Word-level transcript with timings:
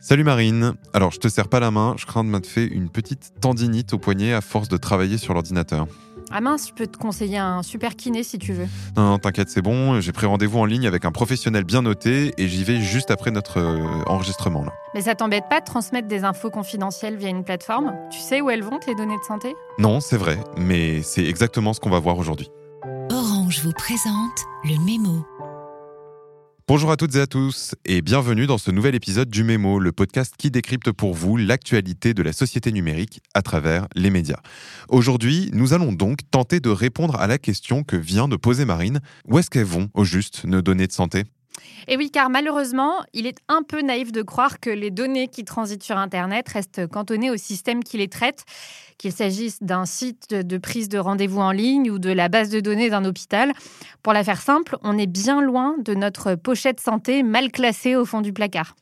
Salut 0.00 0.24
Marine. 0.24 0.74
Alors, 0.94 1.10
je 1.10 1.18
te 1.18 1.28
serre 1.28 1.48
pas 1.48 1.60
la 1.60 1.70
main, 1.70 1.94
je 1.98 2.06
crains 2.06 2.22
de 2.24 2.28
m'être 2.28 2.46
fait 2.46 2.66
une 2.66 2.88
petite 2.88 3.32
tendinite 3.40 3.92
au 3.92 3.98
poignet 3.98 4.32
à 4.32 4.40
force 4.40 4.68
de 4.68 4.76
travailler 4.76 5.18
sur 5.18 5.34
l'ordinateur. 5.34 5.86
Ah 6.30 6.40
mince, 6.40 6.68
je 6.68 6.74
peux 6.74 6.86
te 6.86 6.98
conseiller 6.98 7.38
un 7.38 7.62
super 7.62 7.96
kiné 7.96 8.22
si 8.22 8.38
tu 8.38 8.52
veux. 8.52 8.66
Non, 8.96 9.04
non, 9.04 9.18
t'inquiète, 9.18 9.48
c'est 9.48 9.62
bon. 9.62 10.00
J'ai 10.00 10.12
pris 10.12 10.26
rendez-vous 10.26 10.58
en 10.58 10.66
ligne 10.66 10.86
avec 10.86 11.04
un 11.04 11.10
professionnel 11.10 11.64
bien 11.64 11.82
noté 11.82 12.32
et 12.38 12.48
j'y 12.48 12.64
vais 12.64 12.80
juste 12.80 13.10
après 13.10 13.30
notre 13.30 13.58
euh, 13.58 14.04
enregistrement. 14.06 14.64
Là. 14.64 14.72
Mais 14.94 15.02
ça 15.02 15.14
t'embête 15.14 15.48
pas 15.48 15.60
de 15.60 15.64
transmettre 15.64 16.06
des 16.06 16.24
infos 16.24 16.50
confidentielles 16.50 17.16
via 17.16 17.30
une 17.30 17.44
plateforme? 17.44 17.92
Tu 18.10 18.20
sais 18.20 18.40
où 18.40 18.50
elles 18.50 18.62
vont, 18.62 18.78
tes 18.78 18.94
données 18.94 19.18
de 19.18 19.24
santé? 19.24 19.56
Non, 19.78 20.00
c'est 20.00 20.18
vrai, 20.18 20.38
mais 20.56 21.02
c'est 21.02 21.24
exactement 21.24 21.72
ce 21.72 21.80
qu'on 21.80 21.90
va 21.90 21.98
voir 21.98 22.18
aujourd'hui. 22.18 22.50
Orange 23.10 23.62
vous 23.64 23.72
présente 23.72 24.38
le 24.64 24.78
mémo. 24.84 25.24
Bonjour 26.68 26.90
à 26.90 26.98
toutes 26.98 27.14
et 27.16 27.20
à 27.20 27.26
tous 27.26 27.74
et 27.86 28.02
bienvenue 28.02 28.46
dans 28.46 28.58
ce 28.58 28.70
nouvel 28.70 28.94
épisode 28.94 29.30
du 29.30 29.42
Mémo, 29.42 29.78
le 29.78 29.90
podcast 29.90 30.34
qui 30.36 30.50
décrypte 30.50 30.92
pour 30.92 31.14
vous 31.14 31.38
l'actualité 31.38 32.12
de 32.12 32.22
la 32.22 32.34
société 32.34 32.72
numérique 32.72 33.22
à 33.32 33.40
travers 33.40 33.86
les 33.94 34.10
médias. 34.10 34.40
Aujourd'hui, 34.90 35.48
nous 35.54 35.72
allons 35.72 35.94
donc 35.94 36.18
tenter 36.30 36.60
de 36.60 36.68
répondre 36.68 37.16
à 37.16 37.26
la 37.26 37.38
question 37.38 37.84
que 37.84 37.96
vient 37.96 38.28
de 38.28 38.36
poser 38.36 38.66
Marine. 38.66 39.00
Où 39.26 39.38
est-ce 39.38 39.48
qu'elles 39.48 39.64
vont 39.64 39.88
au 39.94 40.04
juste 40.04 40.44
nos 40.44 40.60
données 40.60 40.86
de 40.86 40.92
santé? 40.92 41.24
Et 41.86 41.96
oui, 41.96 42.10
car 42.10 42.30
malheureusement, 42.30 43.04
il 43.12 43.26
est 43.26 43.38
un 43.48 43.62
peu 43.62 43.80
naïf 43.80 44.12
de 44.12 44.22
croire 44.22 44.60
que 44.60 44.70
les 44.70 44.90
données 44.90 45.28
qui 45.28 45.44
transitent 45.44 45.82
sur 45.82 45.96
Internet 45.96 46.48
restent 46.48 46.86
cantonnées 46.86 47.30
au 47.30 47.36
système 47.36 47.82
qui 47.82 47.98
les 47.98 48.08
traite, 48.08 48.44
qu'il 48.98 49.12
s'agisse 49.12 49.62
d'un 49.62 49.86
site 49.86 50.34
de 50.34 50.58
prise 50.58 50.88
de 50.88 50.98
rendez-vous 50.98 51.40
en 51.40 51.52
ligne 51.52 51.90
ou 51.90 51.98
de 51.98 52.10
la 52.10 52.28
base 52.28 52.50
de 52.50 52.60
données 52.60 52.90
d'un 52.90 53.04
hôpital. 53.04 53.52
Pour 54.02 54.12
la 54.12 54.24
faire 54.24 54.40
simple, 54.40 54.76
on 54.82 54.98
est 54.98 55.06
bien 55.06 55.40
loin 55.40 55.76
de 55.78 55.94
notre 55.94 56.34
pochette 56.34 56.80
santé 56.80 57.22
mal 57.22 57.52
classée 57.52 57.94
au 57.94 58.04
fond 58.04 58.20
du 58.20 58.32
placard. 58.32 58.74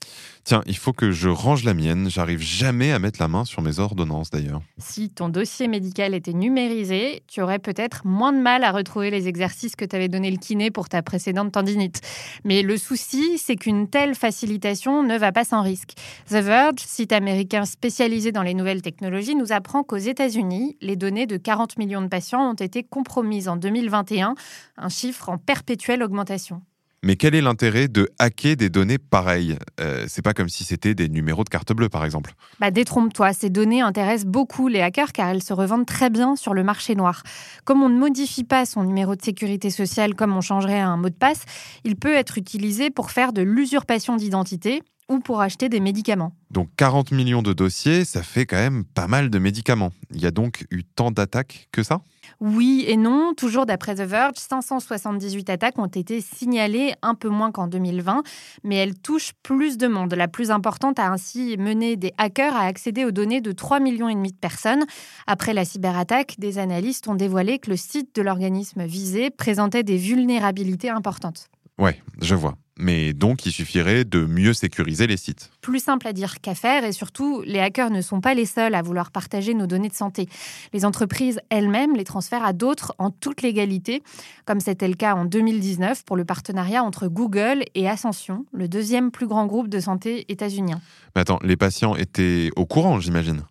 Tiens, 0.45 0.63
il 0.67 0.77
faut 0.77 0.93
que 0.93 1.11
je 1.11 1.29
range 1.29 1.65
la 1.65 1.75
mienne. 1.75 2.09
J'arrive 2.09 2.41
jamais 2.41 2.93
à 2.93 3.01
mettre 3.01 3.21
la 3.21 3.27
main 3.27 3.45
sur 3.45 3.63
mes 3.63 3.81
ordonnances 3.81 4.31
d'ailleurs. 4.31 4.63
Si 4.79 5.11
ton 5.11 5.29
dossier 5.29 5.67
médical 5.67 6.15
était 6.15 6.33
numérisé, 6.33 7.23
tu 7.27 7.43
aurais 7.43 7.59
peut-être 7.59 8.07
moins 8.07 8.33
de 8.33 8.39
mal 8.39 8.63
à 8.63 8.71
retrouver 8.71 9.11
les 9.11 9.27
exercices 9.27 9.75
que 9.75 9.85
t'avais 9.85 10.09
donné 10.09 10.31
le 10.31 10.37
kiné 10.37 10.71
pour 10.71 10.89
ta 10.89 11.03
précédente 11.03 11.51
tendinite. 11.53 12.01
Mais 12.45 12.63
le 12.67 12.77
souci, 12.77 13.39
c'est 13.39 13.57
qu'une 13.57 13.89
telle 13.89 14.15
facilitation 14.15 15.03
ne 15.05 15.17
va 15.17 15.31
pas 15.31 15.45
sans 15.45 15.63
risque. 15.63 15.93
The 16.29 16.43
Verge, 16.43 16.81
site 16.81 17.13
américain 17.13 17.65
spécialisé 17.65 18.33
dans 18.33 18.43
les 18.43 18.55
nouvelles 18.55 18.83
technologies, 18.83 19.37
nous 19.37 19.53
apprend 19.53 19.85
qu'aux 19.85 19.97
États-Unis, 19.97 20.77
les 20.81 20.97
données 20.97 21.27
de 21.27 21.37
40 21.37 21.79
millions 21.79 22.03
de 22.03 22.09
patients 22.09 22.51
ont 22.51 22.55
été 22.55 22.83
compromises 22.83 23.49
en 23.49 23.57
2021, 23.57 24.35
un 24.77 24.89
chiffre 24.89 25.29
en 25.29 25.39
perpétuelle 25.39 26.03
augmentation. 26.03 26.61
Mais 27.07 27.15
quel 27.15 27.37
est 27.37 27.41
l'intérêt 27.41 27.87
de 27.87 28.09
hacker 28.19 28.57
des 28.57 28.69
données 28.69 28.99
pareilles? 28.99 29.57
Euh, 29.79 30.07
C'est 30.09 30.23
pas 30.23 30.35
comme 30.35 30.49
si 30.49 30.65
c'était 30.65 30.97
des 30.97 31.09
numéros 31.09 31.45
de 31.45 31.49
carte 31.49 31.73
bleue, 31.73 31.89
par 31.89 32.05
exemple. 32.05 32.35
Bah, 32.59 32.73
détrompe-toi, 32.73 33.33
ces 33.33 33.49
données 33.49 33.81
intéressent 33.81 34.27
beaucoup 34.27 34.67
les 34.67 34.81
hackers 34.81 35.13
car 35.13 35.29
elles 35.29 35.43
se 35.45 35.53
revendent 35.53 35.87
très 35.87 36.11
bien 36.11 36.35
sur 36.35 36.53
le 36.53 36.65
marché 36.65 36.97
noir. 36.97 37.23
Comme 37.65 37.85
on 37.85 37.89
ne 37.89 37.97
modifie 37.97 38.43
pas 38.43 38.67
son 38.67 38.83
numéro 38.83 39.15
de 39.15 39.23
sécurité 39.23 39.71
sociale 39.71 40.17
comme 40.17 40.37
on 40.37 40.41
changerait 40.41 40.81
un 40.81 40.97
mot 40.97 41.09
de 41.09 41.15
passe, 41.15 41.45
il 41.85 41.95
peut 41.95 42.13
être 42.13 42.39
utilisé 42.39 42.91
pour 42.91 43.13
faire 43.13 43.33
de 43.33 43.43
l'usurpation 43.43 44.17
d'identité 44.17 44.83
ou 45.09 45.21
pour 45.21 45.41
acheter 45.41 45.69
des 45.69 45.79
médicaments. 45.79 46.33
Donc 46.51 46.71
40 46.77 47.13
millions 47.13 47.43
de 47.43 47.53
dossiers, 47.53 48.05
ça 48.05 48.25
fait 48.25 48.47
quand 48.47 48.57
même 48.57 48.85
pas 48.85 49.07
mal 49.07 49.31
de 49.31 49.39
médicaments. 49.39 49.93
Il 50.13 50.21
y 50.21 50.27
a 50.27 50.33
donc 50.33 50.65
eu 50.73 50.83
tant 50.83 51.13
d'attaques 51.13 51.69
que 51.71 51.85
ça? 51.85 52.01
Oui 52.41 52.85
et 52.87 52.97
non. 52.97 53.35
Toujours 53.35 53.67
d'après 53.67 53.95
The 53.95 54.03
Verge, 54.03 54.37
578 54.37 55.51
attaques 55.51 55.79
ont 55.79 55.87
été 55.87 56.21
signalées, 56.21 56.95
un 57.03 57.15
peu 57.15 57.29
moins 57.29 57.53
qu'en 57.53 57.67
2020, 57.67 58.23
mais 58.65 58.77
elles 58.77 58.99
touchent 58.99 59.33
plus 59.43 59.79
de 59.79 59.87
monde. 59.87 60.15
La 60.15 60.29
plus 60.29 60.51
importante 60.51 60.99
a 60.99 61.11
ainsi 61.11 61.57
mené 61.59 61.97
des 61.97 62.13
hackers 62.19 62.55
à 62.55 62.63
accéder 62.63 63.05
aux 63.05 63.13
données 63.13 63.41
de 63.41 63.53
3,5 63.53 63.83
millions 63.83 64.09
de 64.09 64.37
personnes. 64.37 64.85
Après 65.27 65.55
la 65.55 65.65
cyberattaque, 65.65 66.37
des 66.39 66.59
analystes 66.59 67.09
ont 67.09 67.15
dévoilé 67.15 67.59
que 67.59 67.71
le 67.71 67.77
site 67.77 68.15
de 68.15 68.23
l'organisme 68.23 68.85
visé 68.85 69.31
présentait 69.31 69.83
des 69.83 69.97
vulnérabilités 69.97 70.91
importantes. 70.91 71.49
Ouais, 71.79 72.01
je 72.21 72.35
vois. 72.35 72.57
Mais 72.79 73.15
donc, 73.15 73.47
il 73.47 73.53
suffirait 73.53 74.05
de 74.05 74.25
mieux 74.27 74.53
sécuriser 74.53 75.07
les 75.07 75.17
sites. 75.17 75.51
Plus 75.63 75.83
simple 75.83 76.07
à 76.07 76.13
dire 76.13 76.41
qu'à 76.41 76.55
faire, 76.55 76.85
et 76.85 76.93
surtout, 76.93 77.43
les 77.47 77.59
hackers 77.59 77.91
ne 77.91 78.03
sont 78.03 78.21
pas 78.21 78.35
les 78.35 78.45
seuls 78.45 78.75
à 78.75 78.83
vouloir 78.83 79.11
partager 79.11 79.55
nos 79.55 79.67
données 79.67 79.89
de 79.89 79.95
santé. 79.95 80.29
Les 80.73 80.85
entreprises 80.85 81.41
elles-mêmes 81.49 81.97
les 81.97 82.05
transfèrent 82.05 82.45
à 82.45 82.53
d'autres 82.53 82.95
en 82.99 83.11
toute 83.11 83.43
légalité, 83.43 84.03
comme 84.45 84.61
c'était 84.61 84.89
le 84.89 84.95
cas 84.95 85.15
en 85.15 85.25
2019 85.25 86.05
pour 86.05 86.17
le 86.17 86.25
partenariat 86.25 86.83
entre 86.83 87.09
Google 87.09 87.63
et 87.75 87.89
Ascension, 87.89 88.45
le 88.53 88.69
deuxième 88.69 89.11
plus 89.11 89.27
grand 89.27 89.47
groupe 89.47 89.69
de 89.69 89.81
santé 89.81 90.27
états-unien. 90.29 90.81
Mais 91.15 91.23
attends, 91.23 91.39
les 91.43 91.57
patients 91.57 91.97
étaient 91.97 92.51
au 92.57 92.67
courant, 92.67 93.01
j'imagine? 93.01 93.43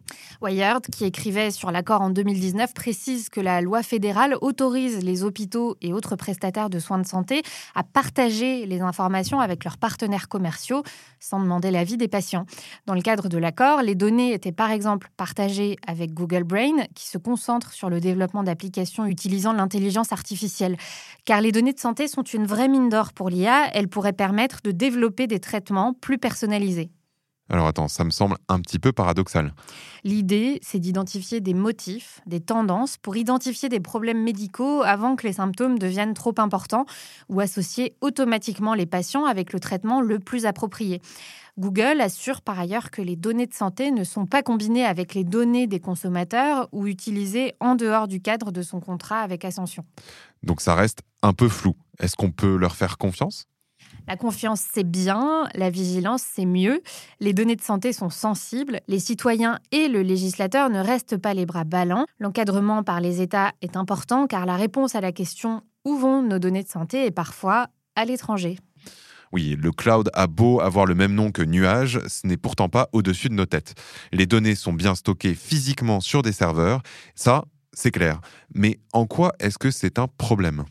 Wired, 0.42 0.86
qui 0.92 1.06
écrivait 1.06 1.52
sur 1.52 1.72
l'accord 1.72 2.02
en 2.02 2.10
2019, 2.10 2.74
précise 2.74 3.30
que 3.30 3.42
la 3.42 3.62
loi 3.62 3.84
fédérale 3.84 4.36
autorise 4.42 5.04
les 5.04 5.24
hôpitaux 5.24 5.76
et 5.82 5.94
autres 5.94 6.16
prestataires 6.16 6.70
de 6.70 6.80
soins 6.80 7.00
de 7.00 7.08
santé 7.08 7.42
à 7.74 7.84
partager 7.84 8.66
les 8.66 8.82
informations 8.82 9.40
avec 9.40 9.64
leurs 9.64 9.78
partenaires 9.78 10.28
commerciaux 10.28 10.84
sans 11.20 11.40
demander 11.40 11.72
l'avis 11.72 11.98
des 11.98 12.08
patients. 12.08 12.46
Dans 12.86 12.94
le 12.94 13.02
cadre 13.02 13.30
de 13.30 13.38
l'accord, 13.38 13.82
les 13.82 13.96
données 13.96 14.34
étaient 14.34 14.52
par 14.52 14.72
exemple 14.72 15.10
partagées 15.18 15.78
avec 15.88 16.14
Google 16.14 16.44
Brain, 16.44 16.86
qui 16.94 17.08
se 17.08 17.18
concentre 17.18 17.74
sur 17.74 17.90
le 17.90 18.00
développement 18.00 18.44
d'applications 18.44 19.06
utilisant 19.06 19.54
l'intelligence 19.54 20.12
artificielle. 20.12 20.78
Car 21.26 21.42
les 21.42 21.52
données 21.52 21.74
de 21.74 21.80
santé 21.80 22.08
sont 22.08 22.24
une 22.24 22.46
vraie 22.46 22.68
mine 22.68 22.90
d'or 22.90 23.14
pour 23.14 23.30
l'IA, 23.30 23.70
elles 23.74 23.88
pourraient 23.88 24.14
permettre 24.14 24.62
de 24.64 24.72
développer 24.72 25.28
des 25.28 25.40
traitements 25.40 25.94
plus 25.94 26.18
personnalisés. 26.18 26.92
Alors 27.50 27.68
attends, 27.68 27.88
ça 27.88 28.04
me 28.04 28.10
semble 28.10 28.38
un 28.50 28.60
petit 28.60 28.80
peu 28.80 28.92
paradoxal. 28.92 29.54
L'idée, 30.04 30.60
c'est 30.64 30.80
d'identifier 30.80 31.42
des 31.42 31.54
motifs, 31.54 32.22
des 32.26 32.40
tendances 32.40 32.98
pour 32.98 33.18
identifier 33.18 33.70
des 33.70 33.80
problèmes 33.80 34.24
médicaux 34.24 34.82
avant 34.82 35.16
que 35.16 35.28
les 35.28 35.34
symptômes 35.34 35.78
deviennent 35.78 36.16
trop 36.16 36.34
importants 36.38 36.86
ou 37.30 37.40
associer 37.40 37.96
automatiquement 38.02 38.74
les 38.74 38.88
patients 38.88 39.26
avec 39.26 39.54
le 39.54 39.60
traitement 39.60 40.02
le 40.02 40.20
plus 40.20 40.48
approprié. 40.48 41.02
Google 41.58 42.02
assure 42.02 42.42
par 42.42 42.60
ailleurs 42.60 42.92
que 42.92 43.02
les 43.02 43.16
données 43.16 43.48
de 43.48 43.54
santé 43.54 43.92
ne 43.92 44.04
sont 44.04 44.26
pas 44.26 44.44
combinées 44.44 44.86
avec 44.86 45.14
les 45.14 45.24
données 45.24 45.68
des 45.68 45.80
consommateurs 45.80 46.68
ou 46.72 46.88
utilisées 46.88 47.54
en 47.60 47.76
dehors 47.76 48.08
du 48.08 48.22
cadre 48.22 48.52
de 48.52 48.62
son 48.62 48.80
contrat 48.80 49.20
avec 49.20 49.46
Ascension. 49.46 49.86
Donc 50.44 50.62
ça 50.62 50.76
reste 50.76 51.04
un 51.22 51.32
peu 51.32 51.48
flou. 51.48 51.76
Est-ce 52.00 52.16
qu'on 52.16 52.32
peut 52.32 52.58
leur 52.58 52.76
faire 52.76 52.98
confiance? 52.98 53.48
La 54.08 54.18
confiance, 54.18 54.64
c'est 54.74 54.90
bien, 54.90 55.48
la 55.56 55.70
vigilance, 55.70 56.24
c'est 56.34 56.46
mieux. 56.46 56.82
Les 57.20 57.34
données 57.34 57.56
de 57.56 57.62
santé 57.62 57.94
sont 57.94 58.10
sensibles, 58.10 58.80
les 58.88 59.00
citoyens 59.00 59.60
et 59.72 59.88
le 59.88 60.02
législateur 60.02 60.70
ne 60.70 60.80
restent 60.80 61.18
pas 61.18 61.34
les 61.34 61.46
bras 61.46 61.64
ballants. 61.64 62.06
L'encadrement 62.20 62.84
par 62.84 63.02
les 63.02 63.22
États 63.22 63.54
est 63.62 63.78
important 63.78 64.28
car 64.28 64.46
la 64.46 64.56
réponse 64.56 64.96
à 64.96 65.02
la 65.02 65.12
question 65.12 65.62
où 65.86 65.96
vont 65.96 66.22
nos 66.22 66.40
données 66.40 66.64
de 66.64 66.70
santé? 66.70 67.06
est 67.06 67.12
parfois 67.12 67.68
à 67.96 68.06
l'étranger. 68.06 68.58
Oui, 69.32 69.58
le 69.60 69.72
cloud 69.72 70.10
a 70.14 70.28
beau 70.28 70.62
avoir 70.62 70.86
le 70.86 70.96
même 70.96 71.14
nom 71.14 71.32
que 71.32 71.42
nuage, 71.42 72.00
ce 72.08 72.26
n'est 72.26 72.38
pourtant 72.38 72.70
pas 72.70 72.90
au-dessus 72.94 73.30
de 73.30 73.34
nos 73.34 73.46
têtes. 73.46 73.74
Les 74.12 74.26
données 74.26 74.56
sont 74.56 74.74
bien 74.74 74.96
stockées 74.96 75.34
physiquement 75.34 76.00
sur 76.00 76.22
des 76.22 76.32
serveurs, 76.32 76.82
ça, 77.16 77.44
c'est 77.74 77.92
clair. 77.92 78.22
Mais 78.54 78.80
en 78.94 79.06
quoi 79.06 79.34
est-ce 79.40 79.58
que 79.58 79.72
c'est 79.72 80.00
un 80.00 80.08
problème? 80.08 80.64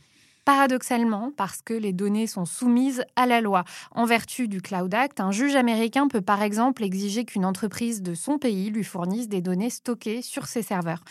Paradoxalement, 0.44 1.30
parce 1.34 1.62
que 1.62 1.72
les 1.72 1.94
données 1.94 2.26
sont 2.26 2.44
soumises 2.44 3.02
à 3.16 3.24
la 3.24 3.40
loi. 3.40 3.64
En 3.92 4.04
vertu 4.04 4.46
du 4.46 4.60
Cloud 4.60 4.92
Act, 4.92 5.20
un 5.20 5.30
juge 5.30 5.56
américain 5.56 6.06
peut 6.06 6.20
par 6.20 6.42
exemple 6.42 6.84
exiger 6.84 7.24
qu'une 7.24 7.46
entreprise 7.46 8.02
de 8.02 8.14
son 8.14 8.36
pays 8.36 8.68
lui 8.68 8.84
fournisse 8.84 9.28
des 9.28 9.40
données 9.40 9.70
stockées 9.70 10.20
sur 10.20 10.46
ses 10.46 10.60
serveurs. 10.60 11.02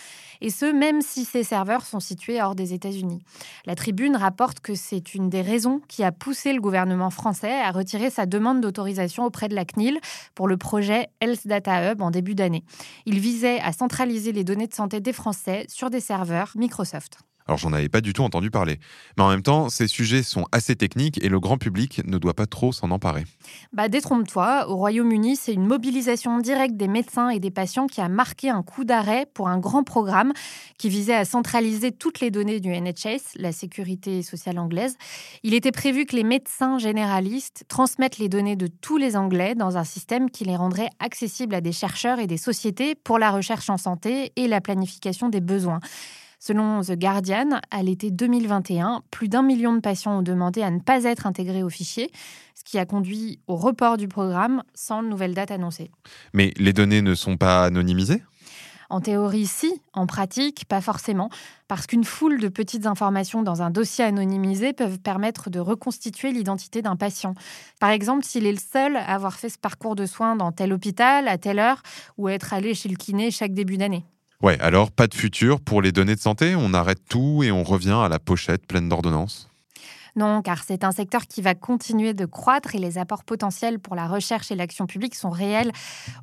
Et 0.42 0.52
ce, 0.52 0.66
même 0.72 1.02
si 1.02 1.26
ces 1.26 1.44
serveurs 1.44 1.84
sont 1.84 2.00
situés 2.00 2.44
hors 2.44 2.54
des 2.54 2.76
États-Unis. 2.76 3.24
La 3.66 3.74
tribune 3.74 4.16
rapporte 4.16 4.60
que 4.60 4.76
c'est 4.76 5.16
une 5.16 5.30
des 5.30 5.42
raisons 5.42 5.82
qui 5.88 6.04
a 6.04 6.12
poussé 6.12 6.54
le 6.54 6.62
gouvernement 6.62 7.10
français 7.10 7.60
à 7.60 7.72
retirer 7.72 8.12
sa 8.12 8.28
demande 8.28 8.62
d'autorisation 8.62 9.26
auprès 9.26 9.48
de 9.48 9.56
la 9.56 9.66
CNIL 9.66 10.00
pour 10.36 10.48
le 10.48 10.58
projet 10.58 11.10
Health 11.22 11.48
Data 11.48 11.92
Hub 11.92 12.04
en 12.04 12.12
début 12.12 12.36
d'année. 12.36 12.64
Il 13.08 13.20
visait 13.20 13.60
à 13.62 13.74
centraliser 13.74 14.32
les 14.32 14.44
données 14.44 14.68
de 14.68 14.76
santé 14.76 15.00
des 15.00 15.14
Français 15.14 15.66
sur 15.70 15.90
des 15.90 16.02
serveurs 16.02 16.52
Microsoft. 16.56 17.18
Alors 17.48 17.58
j'en 17.58 17.74
avais 17.74 17.90
pas 17.90 18.02
du 18.02 18.14
tout 18.14 18.24
entendu 18.24 18.50
parler. 18.50 18.80
Mais 19.18 19.24
en 19.24 19.30
même 19.30 19.42
temps, 19.42 19.70
ces 19.70 19.88
sujets 19.88 20.24
sont 20.24 20.46
assez 20.52 20.76
techniques 20.76 21.24
et 21.24 21.30
le 21.30 21.40
grand 21.40 21.58
public 21.58 22.02
ne 22.06 22.18
doit 22.18 22.34
pas 22.34 22.46
trop 22.46 22.72
s'en 22.72 22.92
emparer. 22.92 23.26
Bah 23.74 23.90
détrompe-toi, 23.90 24.70
au 24.70 24.76
Royaume-Uni, 24.76 25.36
c'est 25.36 25.54
une 25.54 25.66
mobilisation 25.66 26.40
directe 26.40 26.76
des 26.76 26.88
médecins 26.88 27.30
et 27.30 27.40
des 27.40 27.52
patients 27.52 27.88
qui 27.88 28.02
a 28.02 28.10
marqué 28.10 28.50
un 28.50 28.64
coup 28.64 28.86
d'arrêt 28.86 29.28
pour 29.34 29.50
un 29.50 29.58
grand 29.58 29.84
programme 29.84 30.34
qui 30.78 30.90
visait 30.90 31.16
à 31.16 31.26
centraliser 31.26 31.92
toutes 31.92 32.20
les 32.20 32.32
données 32.32 32.60
du 32.60 32.70
NHS, 32.70 33.36
la 33.36 33.52
sécurité 33.52 34.22
sociale 34.22 34.60
anglaise. 34.60 34.98
Il 35.44 35.54
était 35.54 35.72
prévu 35.72 36.06
que 36.06 36.16
les 36.16 36.24
médecins 36.24 36.78
généralistes 36.78 37.66
transmettent 37.68 38.18
les 38.18 38.30
données 38.30 38.56
de 38.56 38.68
tous 38.68 38.98
les 38.98 39.16
Anglais 39.16 39.56
dans 39.56 39.78
un 39.78 39.84
système 39.84 40.30
qui 40.30 40.46
les 40.46 40.56
rendrait 40.56 40.90
accessibles 41.00 41.56
à 41.56 41.62
des 41.62 41.72
chercheurs 41.72 42.20
et 42.20 42.28
des 42.28 42.38
sociétés 42.38 42.96
pour 42.96 43.20
la 43.20 43.32
recherche 43.32 43.70
en 43.70 43.78
santé 43.78 44.32
et 44.36 44.48
la 44.48 44.62
planification 44.62 45.30
des 45.30 45.42
besoins. 45.42 45.80
Selon 46.46 46.82
The 46.82 47.00
Guardian, 47.00 47.62
à 47.72 47.84
l'été 47.84 48.12
2021, 48.12 49.04
plus 49.12 49.30
d'un 49.30 49.44
million 49.44 49.74
de 49.74 49.80
patients 49.80 50.18
ont 50.18 50.22
demandé 50.22 50.62
à 50.62 50.72
ne 50.72 50.82
pas 50.82 51.06
être 51.06 51.26
intégrés 51.26 51.64
au 51.64 51.70
fichier, 51.70 52.12
ce 52.54 52.66
qui 52.66 52.78
a 52.78 52.86
conduit 52.86 53.40
au 53.48 53.56
report 53.56 53.96
du 53.96 54.10
programme 54.10 54.62
sans 54.74 55.04
nouvelle 55.04 55.36
date 55.36 55.52
annoncée. 55.52 55.90
Mais 56.34 56.54
les 56.58 56.74
données 56.74 57.02
ne 57.02 57.16
sont 57.16 57.38
pas 57.38 57.64
anonymisées? 57.64 58.22
En 58.90 59.00
théorie, 59.00 59.48
si. 59.48 59.82
En 59.94 60.06
pratique, 60.06 60.66
pas 60.66 60.82
forcément. 60.82 61.30
Parce 61.70 61.88
qu'une 61.88 62.04
foule 62.04 62.42
de 62.42 62.50
petites 62.50 62.88
informations 62.88 63.42
dans 63.42 63.62
un 63.62 63.70
dossier 63.70 64.04
anonymisé 64.04 64.74
peuvent 64.74 65.00
permettre 65.00 65.50
de 65.50 65.62
reconstituer 65.62 66.34
l'identité 66.34 66.82
d'un 66.82 66.98
patient. 66.98 67.36
Par 67.80 67.92
exemple, 67.92 68.26
s'il 68.26 68.46
est 68.46 68.52
le 68.52 68.58
seul 68.60 68.98
à 68.98 69.14
avoir 69.14 69.36
fait 69.36 69.48
ce 69.48 69.58
parcours 69.58 69.96
de 69.96 70.06
soins 70.06 70.36
dans 70.36 70.52
tel 70.52 70.74
hôpital, 70.74 71.30
à 71.30 71.38
telle 71.38 71.60
heure, 71.60 71.82
ou 72.18 72.28
être 72.28 72.54
allé 72.54 72.74
chez 72.74 72.90
le 72.90 72.98
kiné 72.98 73.32
chaque 73.32 73.54
début 73.54 73.78
d'année. 73.78 74.04
Ouais, 74.44 74.60
alors 74.60 74.92
pas 74.92 75.08
de 75.08 75.14
futur 75.14 75.62
pour 75.62 75.82
les 75.82 75.94
données 75.94 76.16
de 76.16 76.20
santé, 76.20 76.54
on 76.58 76.74
arrête 76.74 77.00
tout 77.08 77.44
et 77.44 77.52
on 77.54 77.64
revient 77.64 77.98
à 78.04 78.10
la 78.10 78.20
pochette 78.20 78.68
pleine 78.68 78.90
d'ordonnances 78.90 79.48
non, 80.16 80.44
car 80.44 80.64
c'est 80.64 80.84
un 80.84 80.92
secteur 80.92 81.26
qui 81.26 81.42
va 81.42 81.56
continuer 81.56 82.14
de 82.14 82.26
croître 82.26 82.76
et 82.76 82.78
les 82.78 83.00
apports 83.00 83.24
potentiels 83.24 83.80
pour 83.80 83.96
la 83.96 84.08
recherche 84.08 84.52
et 84.52 84.56
l'action 84.56 84.86
publique 84.86 85.16
sont 85.16 85.32
réels. 85.32 85.72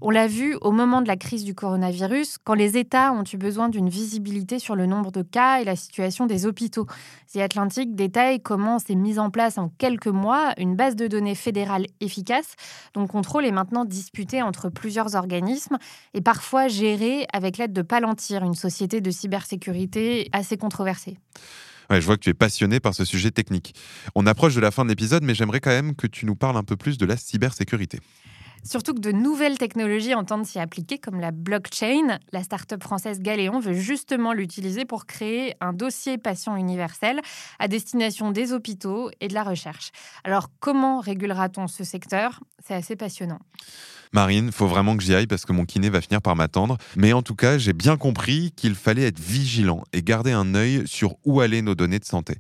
On 0.01 0.11
l'a 0.11 0.29
vu 0.29 0.57
au 0.61 0.71
moment 0.71 1.03
de 1.03 1.09
la 1.09 1.17
crise 1.17 1.43
du 1.43 1.55
coronavirus, 1.55 2.39
quand 2.39 2.55
les 2.55 2.79
États 2.79 3.13
ont 3.13 3.25
eu 3.33 3.37
besoin 3.37 3.69
d'une 3.69 3.89
visibilité 3.89 4.61
sur 4.61 4.77
le 4.77 4.87
nombre 4.87 5.11
de 5.11 5.23
cas 5.23 5.61
et 5.61 5.65
la 5.65 5.75
situation 5.75 6.27
des 6.27 6.47
hôpitaux. 6.47 6.87
The 7.33 7.39
Atlantic 7.39 7.97
détaille 7.97 8.41
comment 8.41 8.79
s'est 8.79 8.95
mise 8.95 9.19
en 9.19 9.31
place 9.31 9.59
en 9.59 9.71
quelques 9.79 10.07
mois 10.07 10.53
une 10.57 10.77
base 10.77 10.95
de 10.95 11.09
données 11.09 11.35
fédérale 11.35 11.87
efficace, 12.01 12.55
dont 12.95 13.03
le 13.03 13.09
contrôle 13.09 13.45
est 13.45 13.53
maintenant 13.53 13.85
disputé 13.85 14.41
entre 14.43 14.69
plusieurs 14.69 15.17
organismes 15.17 15.79
et 16.15 16.21
parfois 16.21 16.69
géré 16.69 17.27
avec 17.33 17.59
l'aide 17.59 17.73
de 17.73 17.83
Palantir, 17.83 18.45
une 18.45 18.55
société 18.55 19.01
de 19.01 19.11
cybersécurité 19.11 20.29
assez 20.33 20.57
controversée 20.57 21.19
je 21.99 22.07
vois 22.07 22.17
que 22.17 22.23
tu 22.23 22.31
es 22.31 22.35
passionné 22.35 22.79
par 22.79 22.95
ce 22.95 23.05
sujet 23.05 23.33
technique. 23.33 23.75
On 24.15 24.27
approche 24.27 24.55
de 24.55 24.61
la 24.61 24.71
fin 24.71 24.85
de 24.85 24.91
l'épisode, 24.91 25.25
mais 25.25 25.35
j'aimerais 25.35 25.61
quand 25.61 25.71
même 25.71 25.97
que 25.97 26.07
tu 26.07 26.27
nous 26.27 26.37
parles 26.37 26.57
un 26.57 26.63
peu 26.63 26.77
plus 26.77 26.99
de 26.99 27.07
la 27.07 27.17
cybersécurité. 27.17 27.99
Surtout 28.63 28.95
que 28.95 29.01
de 29.01 29.13
nouvelles 29.13 29.59
technologies 29.59 30.15
entendent 30.15 30.47
s'y 30.47 30.59
appliquer, 30.59 30.99
comme 30.99 31.21
la 31.21 31.31
blockchain. 31.31 32.19
La 32.33 32.43
start-up 32.43 32.83
française 32.83 33.21
Galéon 33.21 33.59
veut 33.59 33.73
justement 33.73 34.33
l'utiliser 34.33 34.85
pour 34.85 35.07
créer 35.07 35.55
un 35.61 35.73
dossier 35.73 36.19
patient 36.19 36.57
universel 36.57 37.21
à 37.59 37.69
destination 37.69 38.31
des 38.31 38.53
hôpitaux 38.53 39.11
et 39.21 39.29
de 39.29 39.35
la 39.35 39.43
recherche. 39.43 39.91
Alors, 40.25 40.49
comment 40.61 41.01
régulera-t-on 41.01 41.69
ce 41.69 41.85
secteur? 41.85 42.41
C'est 42.65 42.75
assez 42.75 42.97
passionnant. 42.97 43.41
Marine, 44.13 44.51
faut 44.51 44.67
vraiment 44.67 44.97
que 44.97 45.03
j'y 45.03 45.15
aille 45.15 45.29
parce 45.29 45.45
que 45.45 45.53
mon 45.53 45.65
kiné 45.65 45.89
va 45.89 46.01
finir 46.01 46.21
par 46.21 46.35
m'attendre. 46.35 46.77
Mais 46.97 47.13
en 47.13 47.23
tout 47.23 47.37
cas, 47.37 47.59
j'ai 47.59 47.73
bien 47.73 47.97
compris 47.97 48.53
qu'il 48.57 48.75
fallait 48.75 49.07
être 49.07 49.21
vigilant 49.21 49.85
et 49.93 50.03
garder 50.03 50.33
un 50.33 50.55
œil 50.55 50.83
sur 50.87 51.15
où 51.25 51.41
allaient 51.41 51.63
nos 51.63 51.77
données 51.77 52.01
de 52.01 52.05
santé. 52.05 52.35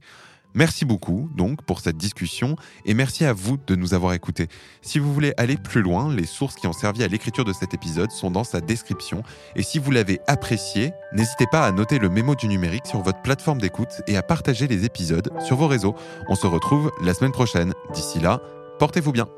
Merci 0.54 0.84
beaucoup 0.84 1.28
donc 1.36 1.62
pour 1.62 1.80
cette 1.80 1.96
discussion 1.96 2.56
et 2.84 2.94
merci 2.94 3.24
à 3.24 3.32
vous 3.32 3.56
de 3.66 3.76
nous 3.76 3.94
avoir 3.94 4.12
écoutés. 4.14 4.48
Si 4.82 4.98
vous 4.98 5.12
voulez 5.12 5.32
aller 5.36 5.56
plus 5.56 5.82
loin, 5.82 6.12
les 6.12 6.26
sources 6.26 6.56
qui 6.56 6.66
ont 6.66 6.72
servi 6.72 7.04
à 7.04 7.08
l'écriture 7.08 7.44
de 7.44 7.52
cet 7.52 7.72
épisode 7.74 8.10
sont 8.10 8.30
dans 8.30 8.44
sa 8.44 8.60
description 8.60 9.22
et 9.54 9.62
si 9.62 9.78
vous 9.78 9.90
l'avez 9.90 10.20
apprécié, 10.26 10.92
n'hésitez 11.12 11.46
pas 11.50 11.64
à 11.64 11.72
noter 11.72 11.98
le 11.98 12.08
mémo 12.08 12.34
du 12.34 12.48
numérique 12.48 12.86
sur 12.86 13.00
votre 13.00 13.22
plateforme 13.22 13.60
d'écoute 13.60 14.02
et 14.06 14.16
à 14.16 14.22
partager 14.22 14.66
les 14.66 14.84
épisodes 14.84 15.30
sur 15.44 15.56
vos 15.56 15.68
réseaux. 15.68 15.94
On 16.28 16.34
se 16.34 16.46
retrouve 16.46 16.90
la 17.02 17.14
semaine 17.14 17.32
prochaine. 17.32 17.72
D'ici 17.94 18.18
là, 18.18 18.40
portez-vous 18.78 19.12
bien. 19.12 19.28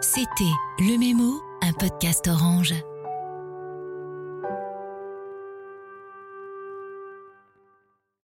C'était 0.00 0.44
Le 0.78 0.98
Mémo, 0.98 1.40
un 1.62 1.72
podcast 1.72 2.28
orange. 2.28 2.74